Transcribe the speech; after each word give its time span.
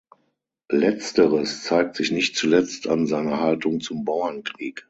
Letzteres 0.71 1.61
zeigt 1.63 1.95
sich 1.95 2.09
nicht 2.09 2.35
zuletzt 2.35 2.87
an 2.87 3.05
seiner 3.05 3.39
Haltung 3.39 3.81
zum 3.81 4.03
Bauernkrieg. 4.03 4.79